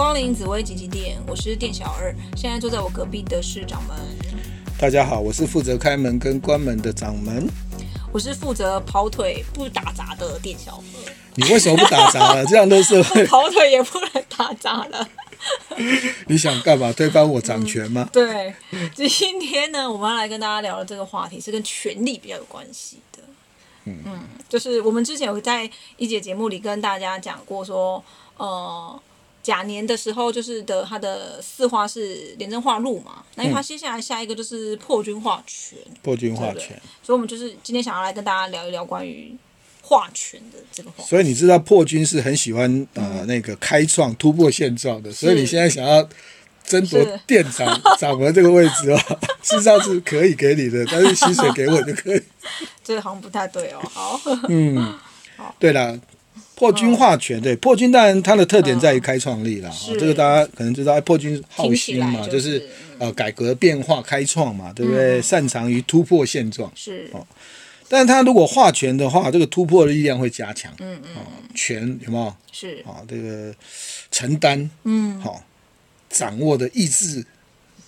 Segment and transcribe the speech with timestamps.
[0.00, 2.10] 光临紫薇吉吉店，我是店小二。
[2.34, 3.94] 现在坐在我隔壁的是掌门。
[4.78, 7.46] 大家好，我是负责开门跟关门的掌门。
[8.10, 11.12] 我是负责跑腿不打杂的店小二。
[11.34, 12.46] 你为什么不打杂了？
[12.46, 15.06] 这样都是会 跑腿也不能打杂了。
[16.28, 16.90] 你想干嘛？
[16.94, 18.08] 推翻我掌权吗？
[18.10, 18.54] 嗯、对，
[18.94, 23.18] 今天呢，我们要来跟大家聊的这个话题是跟权力比较有关系的。
[23.84, 28.02] 嗯，嗯，就是我们之前有在一节节目里跟大家讲过，说，
[28.38, 28.98] 呃。
[29.42, 39.34] 甲年的时候，就是的，他的四化是廉政化禄嘛，那因为他接下来下一个就是破军化权，破军化权，所以我们就是今天想要来跟大家聊一聊关于
[39.82, 41.02] 化权的这个话。
[41.02, 46.06] 所以你知道破军是很喜欢呃那个开创突破现状的，所以你现在想要
[46.62, 48.98] 争夺店长 掌门这个位置哦，
[49.42, 52.22] 事实上是可以给你的，但是薪水给我就可以。
[52.84, 54.98] 这个好像不太对哦，好，嗯，
[55.38, 55.98] 好，对了。
[56.60, 65.18] 破军化权，对破军当然它的特点在于开创力啦，哦，这个大家可能知道，破军好新嘛，就是、就是、呃改革变化开创嘛，对不对？
[65.18, 67.08] 嗯、擅长于突破现状是。
[67.12, 67.26] 哦，
[67.88, 71.20] 但是他如果化权的话，这个突破的力量会加强，嗯嗯，哦，
[71.54, 72.36] 权有没有？
[72.52, 72.84] 是。
[72.86, 73.54] 啊，这个
[74.10, 75.42] 承担，嗯，好，
[76.10, 77.24] 掌握的意志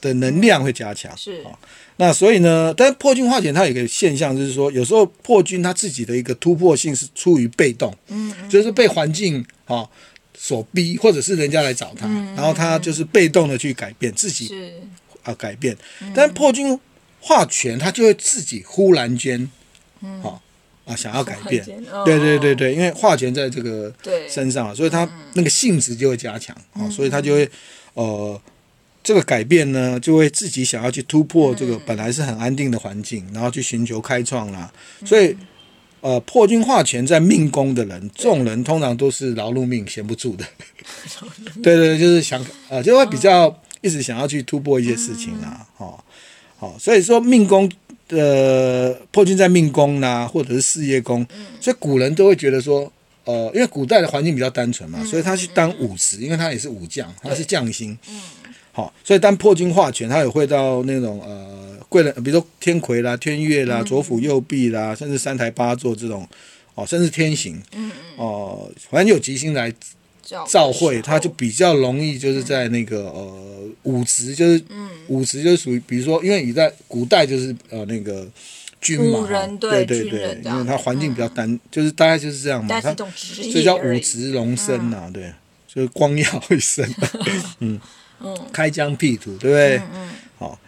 [0.02, 1.42] 的能量会加强，是。
[1.44, 1.58] 啊。
[1.96, 9.86] 那所以呢，但破军化权它有一个现象，就是说有时候破军他自己的一个突破性是出于被动，嗯，就是被环境啊
[10.36, 14.72] 所逼，或者是人家来找他，然后他就是被动的去改变自己，是。
[15.22, 15.76] 啊改变。
[16.14, 16.76] 但破军
[17.20, 19.48] 化权，他就会自己忽然间，
[20.00, 20.40] 啊
[20.86, 21.64] 啊想要改变，
[22.04, 23.94] 对对对对，因为化权在这个
[24.28, 27.48] 身上，所以他那个性质就会加强啊，所以他就会
[27.94, 28.40] 呃。
[29.02, 34.72] 这个改变呢，就会自己想要去突破这个本来是很安定的环境，嗯、然后去寻求开创啦。
[35.04, 35.36] 所以，
[36.00, 40.44] 呃，破军化权在命宫的人，这种人通常都是劳碌命，闲不住的。
[41.62, 45.66] 对，对对，就是想呃，就会比较一直想要去突破一些事情啦。
[45.76, 46.12] 好、嗯，
[46.58, 47.68] 好、哦，所以说命宫
[48.06, 51.26] 的破军在命宫啦，或者是事业宫，
[51.60, 52.92] 所以古人都会觉得说，
[53.24, 57.98] 呃，因为古代的环境比较单纯嘛，所以他去当武职，因为他也是武将，他是将星。
[58.72, 58.74] 嗯。
[58.74, 66.26] 好，所以当破军化权，他也会到那种呃贵人，比如说天魁啦、天月啦、左辅右弼啦，甚至三台八座这种，
[66.74, 69.70] 哦，甚至天行，嗯哦，反正有吉星来
[70.48, 74.64] 照会，他就比较容易就是在那个呃武职，就是
[75.08, 78.26] 武职就是属于，比如说，因为你在古代就是呃那个
[78.80, 79.28] 军嘛，
[79.60, 85.30] 对对对，因为它环境比较单，就是大概就是这样嘛，他所以叫武职荣升呐，对，
[85.68, 86.88] 就是光耀一生，
[87.60, 87.78] 嗯。
[88.24, 89.76] 嗯，开疆辟土，对不对？
[89.78, 90.08] 嗯嗯。
[90.38, 90.58] 好，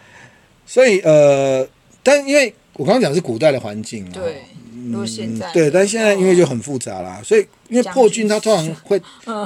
[0.65, 1.67] 所以呃，
[2.01, 4.43] 但因为我刚刚讲是古代的环境啊，对，
[4.73, 9.01] 嗯，现在对，但现在因为就很复杂啦，所以因为破军他通常会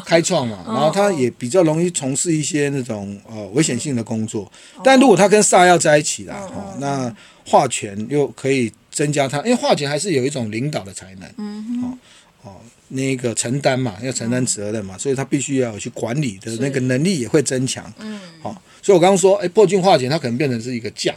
[0.06, 4.52] 开创嘛，然后他也比较容易从事一些那种呃危险性的工作。
[4.84, 7.14] 但如果他跟煞要在一起啦，哦，那
[7.46, 11.98] 化权又可以增加他，因为化权还是有一种领导的才能，嗯，哦
[12.44, 12.56] 哦。
[12.90, 17.92] 那个承担嘛，要承担责任嘛，嗯、所以他必须要有去管理的那个能力也会增强。
[18.00, 21.16] 嗯，好、哦，所以我刚刚说，哎，破军化解，他可能变成是一个将，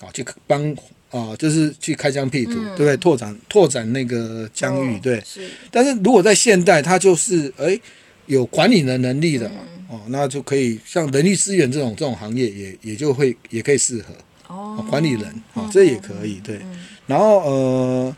[0.00, 0.76] 啊、哦，去帮啊、
[1.10, 2.96] 哦，就是去开疆辟土，嗯、对不对？
[2.98, 5.22] 拓展拓展那个疆域，哦、对。
[5.24, 5.48] 是。
[5.70, 7.78] 但是如果在现代，他就是哎
[8.26, 14.14] 有管理的能力的，嗯、哦，那就可以像人力资源这种这种行业也，也也就会也可以适合。
[14.48, 14.84] 哦。
[14.90, 16.56] 管理人，啊、哦，这也可以，对。
[16.56, 18.16] 嗯、然后呃。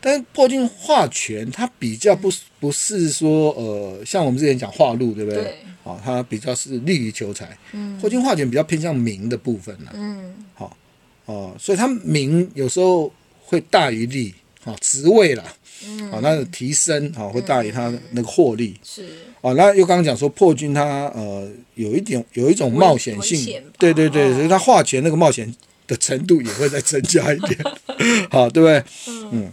[0.00, 5.42] 但破军化权，它比较不不是说呃，像我们之前讲化路，对不对？
[5.42, 5.54] 对。
[5.84, 7.56] 哦，它比较是利于求财。
[7.72, 7.98] 嗯。
[7.98, 9.92] 破军化权比较偏向名的部分了。
[9.94, 10.34] 嗯。
[10.54, 10.76] 好，
[11.24, 13.10] 哦，所以它名有时候
[13.42, 15.44] 会大于利，哦，职位啦。
[15.86, 16.10] 嗯。
[16.12, 18.76] 哦，那个提升哦会大于它那个获利。
[18.84, 19.06] 是。
[19.40, 25.52] 哦，那又刚刚讲说破军它呃有一点有一种冒险性，对对对，所以它化权那个冒险
[25.86, 27.58] 的程度也会再增加一点。
[28.30, 28.84] 好，对不对？
[29.32, 29.50] 嗯。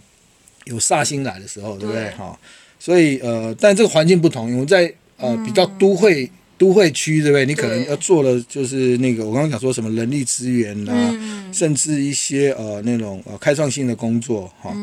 [0.66, 2.10] 有煞星来的时候，对不对？
[2.10, 2.38] 哈，
[2.78, 7.46] 所以呃，但这个环境不同，因为在呃比较都会都会区，对不对？
[7.46, 14.74] 你可能要做的就是那个我刚刚讲说什么人力资源啊，甚至一些呃那种呃开创性的工作哈。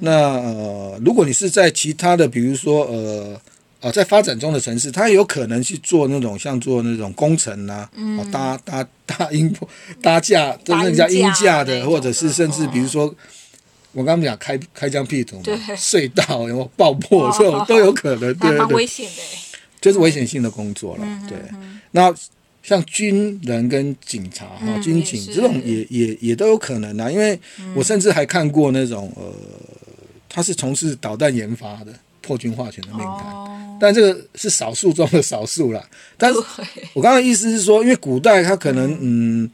[0.00, 3.40] 那呃，如果你是在其他的，比如说呃
[3.80, 7.90] 呃在发展中的城市，它有可能去做那种像做那种工程啊，
[8.30, 9.52] 搭搭搭鹰
[10.00, 13.12] 搭架，就是那叫鹰架的，或者是甚至比如说。
[13.92, 15.42] 我刚刚讲开开疆辟土嘛，
[15.76, 19.22] 隧道有没有爆破这种都有可能，对对对，危险的，
[19.80, 21.06] 就是危险性的工作了。
[21.28, 21.36] 对，
[21.90, 22.14] 那
[22.62, 27.38] 像军人跟警察哈，军警这种也也也都有可能啊，因为
[27.74, 29.30] 我甚至还看过那种呃，
[30.28, 31.92] 他是从事导弹研发的
[32.22, 35.84] 破军化权的命盘，哦、但这个是少数中的少数啦。
[36.16, 36.38] 但是
[36.94, 39.50] 我刚刚意思是说，因为古代他可能嗯。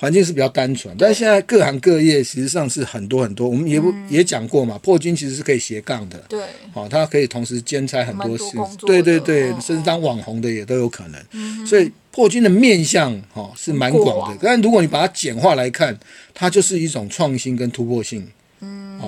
[0.00, 3.46] 嗯环境是比较单纯，但是现在各行各业实际上是很多很多。
[3.46, 6.18] 我们也不、嗯、也讲过嘛，破军其实是可以斜杠的。
[6.26, 6.40] 对，
[6.72, 8.44] 好、哦，他可以同时兼差很多事。
[8.86, 11.22] 对对对，甚至当网红的也都有可能。
[11.32, 15.94] 嗯、所以破军的面向哈、哦、是蛮广的，但如果你把它简化来看，
[16.32, 18.26] 它就是一种创新跟突破性。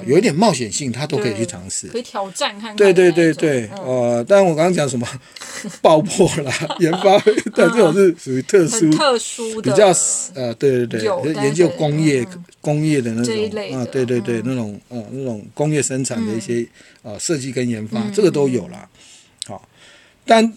[0.03, 2.77] 哦，有一点冒险性，他都可以去尝试，可以挑战看看。
[2.77, 5.07] 对对对对，呃，但我刚刚讲什么？
[5.81, 7.23] 爆破啦， 研发，
[7.55, 9.93] 但这种是属于特殊、特殊的，比较
[10.35, 12.27] 呃，对对对，研究工业、
[12.61, 16.67] 工业的那种啊，对对对，那种呃，那种工业生产的一些
[17.03, 18.89] 呃设计跟研发，这个都有啦。
[19.47, 19.69] 好，
[20.27, 20.53] 但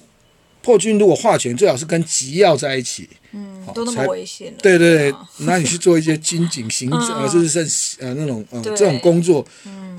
[0.66, 3.08] 破军如果化权，最好是跟吉药在一起。
[3.34, 4.52] 嗯，都那么危险。
[4.64, 9.46] 对对对，那你去做一些军警、行政，呃，就是是呃那种呃这种工作，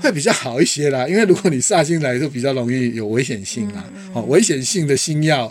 [0.01, 1.07] 会比较好一些啦。
[1.07, 3.85] 因为如果你煞星来，就比较容易有危险性啦。
[4.13, 5.49] 好，危险性的星曜，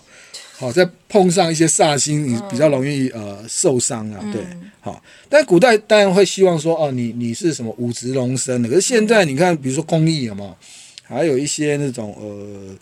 [0.58, 4.20] 好，再碰上一些煞星，你比较容易呃受伤啊。
[4.30, 4.42] 对，
[4.80, 5.02] 好。
[5.30, 8.68] 但古代当然会希望说，哦，你你是什么五职龙身的。
[8.68, 10.56] 可是现在你看，比如说工艺有没有？
[11.08, 12.76] 还有一些那种呃。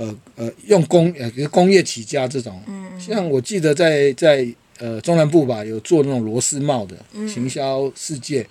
[0.00, 4.46] 呃呃，用工呃工业起家这种，嗯、像我记得在在
[4.78, 8.46] 呃中南部吧，有做那种螺丝帽的，嗯、行销世界。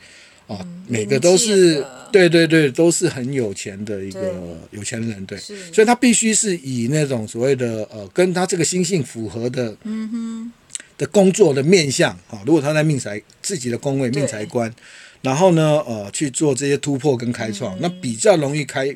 [0.49, 4.33] 啊，嗯、每个都是对对对，都是很有钱的一个
[4.71, 5.37] 有钱人，对，
[5.71, 10.51] 所以他必须是以那种所谓的呃跟他这个心性符合的，嗯哼，
[10.97, 14.73] 的工作的面相啊，如果他在命财自己的宫位命财官，
[15.21, 18.87] 然后呢呃去做这些突破跟开创，嗯、那比较容易开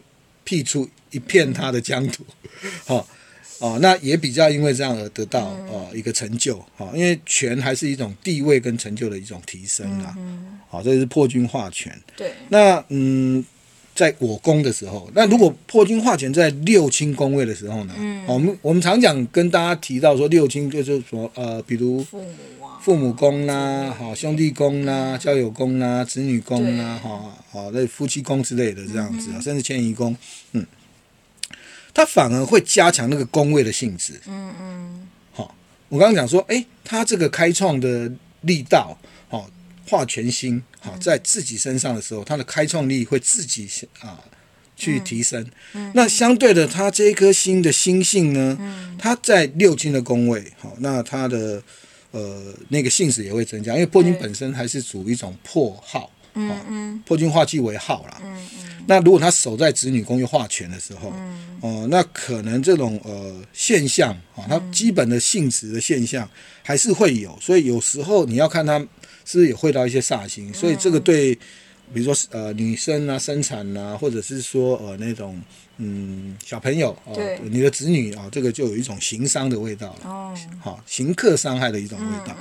[0.43, 0.89] 辟出。
[1.13, 2.25] 一片他的疆土，
[2.87, 3.07] 好
[3.61, 10.17] 哦，那也比较因为这样而得到哦一个成就，好，因为权还是一种地位跟成就的一种提升啊，
[10.67, 11.95] 好，这是破军化权。
[12.17, 13.45] 对，那嗯，
[13.95, 17.93] 在我宫的时候，那如果破军化权在六亲宫位的时候呢？
[17.97, 22.33] 嗯，我们我们常讲跟大家提到说六亲就是说呃，比如父母。
[22.83, 30.13] 父母宫啦，好兄弟宫啦，交友宫啦，子女宫啦，哈好那夫妻宫之类的这样子啊，甚至迁移宫，
[30.51, 30.65] 嗯。
[31.93, 34.19] 他反而会加强那个宫位的性质。
[34.27, 35.07] 嗯嗯。
[35.31, 35.55] 好，
[35.87, 38.11] 我刚刚讲说，哎，他这个开创的
[38.41, 38.97] 力道，
[39.29, 39.49] 好，
[39.85, 43.69] 化权星，好，在自己身上的时候，他的开创力会自己
[43.99, 44.19] 啊
[44.75, 45.45] 去提升。
[45.73, 45.91] 嗯。
[45.93, 48.57] 那相对的，他这一颗星的星性呢，
[48.97, 51.61] 他在六亲的宫位，好，那他的
[52.11, 56.09] 呃那个性质也会增加，因为破军本身还是属于一种破耗。
[56.35, 57.03] 嗯嗯。
[57.05, 58.21] 破军化忌为耗啦。
[58.23, 58.69] 嗯嗯。
[58.87, 66.27] 那如果他守在子女宫又化权的时候，嗯、哦，那可能这种呃现象啊，它基本的性质的现象
[66.63, 68.85] 还是会有，所以有时候你要看他
[69.25, 71.33] 是不是也会到一些煞星，嗯、所以这个对，
[71.93, 75.41] 比如说呃女生啊生产啊，或者是说呃那种
[75.77, 77.39] 嗯小朋友啊，对。
[77.43, 82.35] 你的子女啊，这个就有一种行伤的味道了，哦，好刑克伤害的一种味道，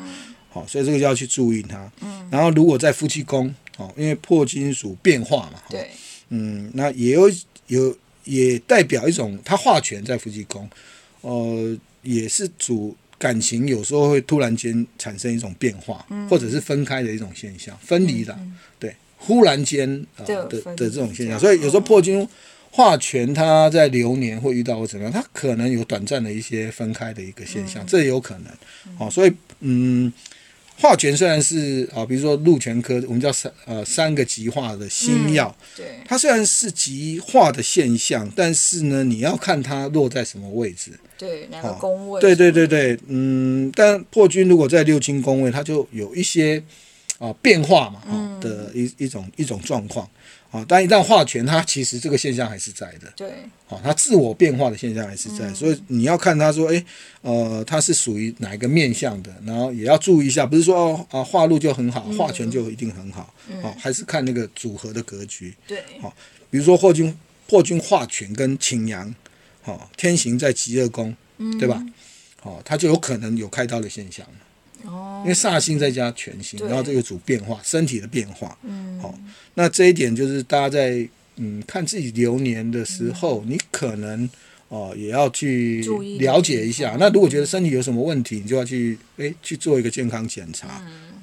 [0.51, 1.91] 好、嗯，所以这个就要去注意它。
[2.01, 5.89] 嗯，然后如果在夫妻宫，哦，因为破金属变化嘛，对。
[6.31, 7.31] 嗯，那也有
[7.67, 10.69] 有也代表一种它化权在夫妻宫，
[11.21, 19.87] 呃，也是主感情有时候会突然间产生一种变化，嗯、或者是分开的一种现象，分离的，嗯、对，忽然间、
[20.17, 22.27] 呃、的的这种现象，所以有时候破军
[22.73, 28.47] 化权，他在流年会遇到或怎么样，他可能有短暂的一些分开的一个现象，嗯、这也有可能，
[28.99, 30.13] 好、哦，所以嗯。
[30.79, 42.21] 化权虽然是啊，比如说鹿泉科，我们叫三呃三个极化的新药，嗯，对，它虽然是极化的现象，但是呢，你要看它落在什么位置，对，哪个宫位？
[42.21, 46.61] 对对对对，嗯，但破军如果在六亲宫位，它就有一些
[47.19, 50.09] 啊变化嘛，啊的一一种一种状况。
[50.53, 53.11] 啊，但一旦化权，它其实这个现象还是在的。
[53.17, 53.33] 对，
[53.65, 56.85] 好，它自我变化的现象还是在，所以你要看它说，哎，
[57.23, 63.33] 呃，它是属于哪一个面向的，然后也要注意一下，不是说哦啊化禄就很好，化权就一定很好，
[63.63, 65.55] 好，还是看那个组合的格局。
[65.67, 66.15] 对，好，
[66.51, 67.19] 比如说破军
[67.49, 69.15] 破军化权跟擎羊，
[69.63, 71.17] 好，天行在极恶宫，
[71.59, 71.83] 对吧？
[72.43, 74.27] 好，它就有可能有开刀的现象。
[74.85, 79.19] 哦，因为煞星再加全星，然后这个主变化，身体的变化，嗯，好，
[79.55, 84.29] 那这一点就是大家在嗯看自己流年的时候，嗯、你可能
[84.69, 85.85] 哦、呃、也要去
[86.19, 86.97] 了解一下。
[86.99, 90.69] 那如果觉得身体有什么问题，你就要去哎去做一个健康检查，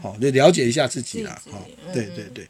[0.01, 1.41] 好、嗯，就了解一下自己啦。
[1.51, 2.47] 好，对对对。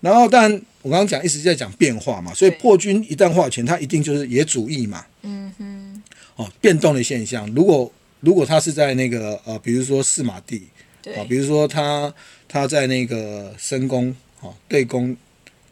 [0.00, 0.50] 然后，但
[0.82, 6.02] 我刚刚讲一直在讲变化嘛，所以破军一旦化权，它一定就是也主义嘛，嗯哼，
[6.36, 7.92] 哦，变动的现象，如果。
[8.22, 12.12] 如果他是在那个呃，比如说四马地，啊对，比如说他
[12.48, 15.14] 他在那个申宫，哈，对宫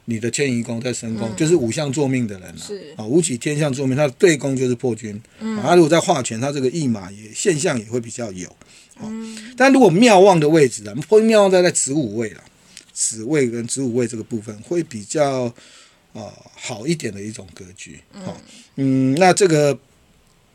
[0.07, 2.59] 你的迁移宫在申宫，嗯、就是五相坐命的人了。
[2.59, 5.21] 是啊，五起天象坐命，他的对宫就是破军。
[5.38, 8.54] 嗯，他、啊、如果在化权，他这个驿马也现象也会比较有。
[9.00, 12.42] 嗯，但如果庙旺的位置啊，破军庙旺在在子午位了，
[12.92, 15.54] 子位跟子午位这个部分会比较啊、
[16.14, 18.00] 呃、好一点的一种格局。
[18.12, 18.37] 好、
[18.76, 19.78] 嗯，嗯，那这个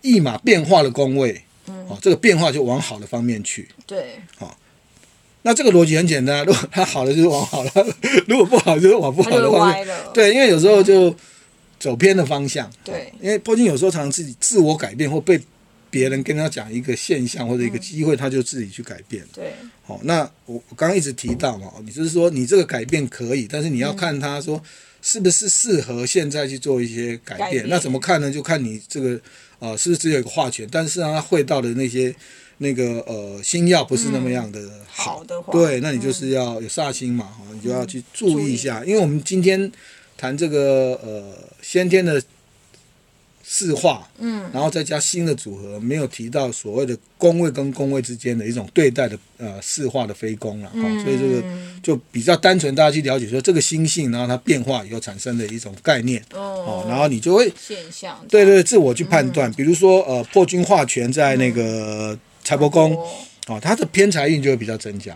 [0.01, 3.67] 驿马变化的宫位，嗯，哦，这个变化就往好的方面去。
[3.85, 4.57] 对，好。
[5.47, 7.71] 那这个逻辑很简单，如果它好了就是往好了，
[8.27, 9.87] 如果不好就是往不好的方面。
[10.11, 11.15] 对，因为有时候就
[11.79, 12.67] 走偏的方向。
[12.83, 15.39] 对，因为破军有时候常常自己自我改变，或被
[15.91, 19.23] 别人跟他讲一个现象或者一个机会，他就自己去改变。
[19.31, 19.53] 对，
[19.83, 24.59] 好，那我我刚刚一直提到嘛，你就是说你这个改变可以，但是你要看他说
[25.03, 27.63] 是不是适合现在去做一些改变。
[27.69, 28.31] 那怎么看呢？
[28.31, 29.21] 就看你这个
[29.59, 32.15] 呃是不是只有一个化权，但是让他会到的那些。
[32.59, 39.69] 那个呃，星曜不是那么样的好，嗯、好对，那你就是要有煞星嘛，嗯、你就要去注意一下，嗯、因为我们今天
[40.15, 42.23] 谈这个呃先天的
[43.47, 51.43] 四化，嗯，然后再加新的组合，没有提到所谓的宫位跟宫位之间的一种对待的呃四化的非宫了，嗯、所以这个
[51.83, 62.11] 就比较单纯，大家去了解说这个星性，然后它变化以后产生的一种概念，哦，然后你就会现象，对，对对，自我去判断，嗯、比如说呃破军化权在那个。
[62.11, 62.19] 嗯。
[62.45, 62.95] 财帛宫，
[63.47, 65.11] 哦，它的偏财运就会比较增加，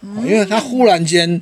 [0.00, 1.40] 哦，因为它忽然间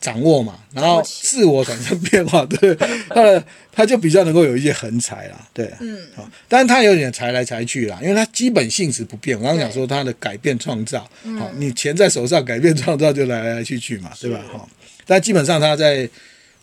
[0.00, 2.74] 掌握嘛，然后自我产生变化， 对，
[3.08, 9.36] 他的他就比较能够有一些横财啦，对，嗯，好，但是他有点财来财去啦，因为他基本性质不变。
[9.36, 11.00] 我刚刚讲说他的改变创造，
[11.38, 14.40] 好，你钱在手上，改变创造就来来去去嘛，对吧？
[14.52, 14.68] 好，
[15.06, 16.08] 但基本上他在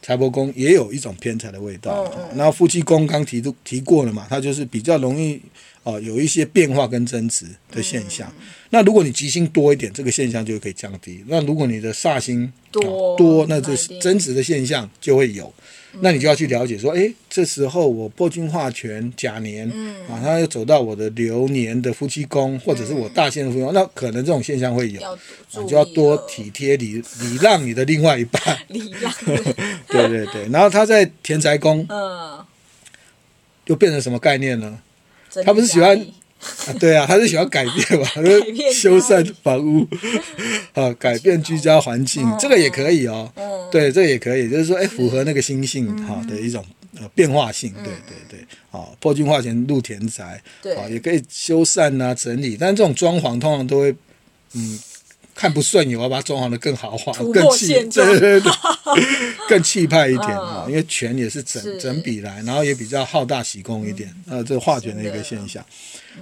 [0.02, 5.42] 财帛宫也有一种偏财的味道，然后夫妻宫刚提都提过了嘛，他就是比较容易。
[5.86, 8.28] 哦，有一些变化跟增值的现象。
[8.40, 11.24] 嗯、那如果你吉星多一点，这个现象就可以降低。
[11.28, 15.54] 那如果你的煞星多、啊、多，那这增值的现象就会有。
[15.94, 25.00] 嗯、那你就要去了解说，哎，这时候我破军化权甲年，嗯、啊，他又走到我的流年的夫妻宫，或者是我大限的夫妻宫，嗯、那可能这种现象会有，
[25.62, 28.42] 你就要多体贴礼礼让你的另外一半。
[28.70, 29.14] 礼让。
[29.88, 32.44] 对对对，然后他在田宅宫，嗯，
[33.68, 34.80] 又变成什么概念呢？
[35.44, 35.98] 他不是喜欢
[36.68, 38.08] 啊，对啊，他是喜欢改变嘛，
[38.74, 39.88] 修缮房屋，
[40.74, 43.32] 啊，改变居家环境，这个也可以哦。
[43.72, 46.64] 对，这个也可以，就是说，哎，符合那个心性哈的一种
[47.00, 47.74] 呃变化性。
[47.84, 48.40] 对对对，
[48.72, 50.42] 啊，破军化前入田宅，
[50.78, 53.96] 啊，也可以修缮啊整理，但这种装潢通常都会
[54.54, 54.80] 嗯。
[55.36, 58.52] 看不顺眼，我要把它装潢的更豪华、更气，对对对，
[59.50, 60.64] 更气派一点啊！
[60.66, 65.64] 嗯、因为权也是整是整笔来，然后也比较好大喜功一点，嗯、呃，这个化权的一个现象。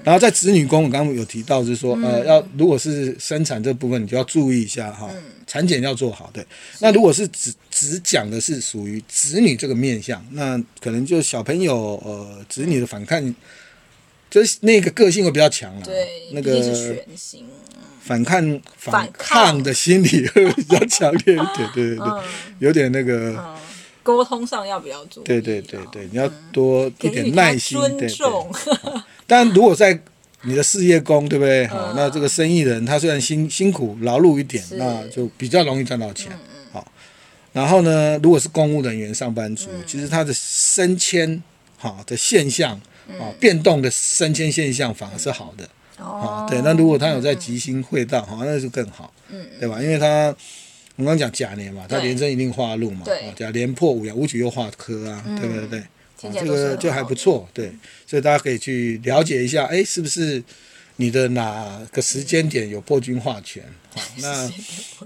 [0.04, 5.08] 然后在子女宫，我刚刚有提到，就是说，嗯、呃，要如果是生产这部分，你就要注意一下哈，
[5.46, 6.32] 产检要做好。
[6.34, 6.44] 对，
[6.80, 13.22] 那如果是只只讲的是属于子女这个面相，那可能就小朋友呃，子女的反抗，
[14.34, 15.82] 就是那个个性会比较强了。
[15.86, 16.52] 对，那个
[18.02, 19.62] 反抗反抗。
[19.62, 22.24] 的心理会比较强烈一点，对对对，
[22.58, 23.56] 有点那个
[24.02, 28.10] 沟通上要比较注意，对对对对，你要多一点耐心，对对。
[29.28, 29.98] 但如果在
[30.42, 31.68] 你的事业工，对不对？
[31.68, 36.32] 好，那这个生意人他虽然辛辛苦劳碌一点，那就比较容易赚到钱。
[36.72, 36.92] 好，
[37.52, 41.44] 然后呢，如果是公务人员、上班族，其实他的升迁
[41.78, 42.82] 好的现象
[43.20, 45.68] 啊，变动的升迁现象反而是好的。
[45.98, 49.82] 哦，对，那如果他有在吉星会到，好，那就更好，嗯，对吧？
[49.82, 50.36] 因为他
[50.96, 55.84] 我刚刚讲甲年嘛，他连升一定化禄嘛，对，甲年破五爻，五曲又化科啊，对不对？
[56.20, 57.72] 对，这个就还不错，对，
[58.08, 60.44] 所以大家可以去了解一下，哎，是不是
[60.98, 63.64] 你的哪个时间点有破军化权？
[63.94, 64.52] 好， 那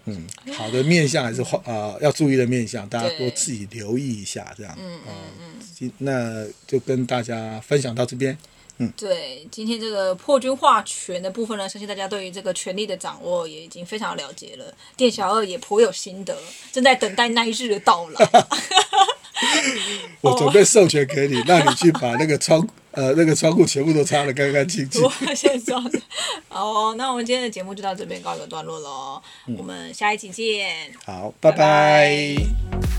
[0.05, 5.13] 嗯，好的面相还是画啊，要注意的面相，大家多自己留意一下，这样，嗯嗯
[5.79, 8.37] 嗯，那就跟大家分享到这边。
[8.79, 14.71] 嗯，对，今天这个破军化权的部分呢，相信大家对于这个权力的掌握也已经非常了解了。
[14.95, 16.37] 店小二也颇有心得，
[16.71, 18.29] 正在等待那一日的到来。
[20.21, 22.67] 我准备授权给你， 让你去把那个窗
[22.97, 25.03] 呃那个窗户全部都擦得干干净净。
[25.03, 25.79] 我先说
[26.49, 30.91] 好哦，那我们今天的节目就到这边告一个段落喽，嗯、我们下一期见。
[31.05, 31.57] 好，拜拜。
[31.57, 32.35] 拜
[32.81, 32.96] 拜。